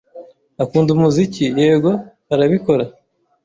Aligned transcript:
"Akunda 0.63 0.89
umuziki?" 0.95 1.45
"Yego 1.63 1.91
arabikora." 2.33 2.85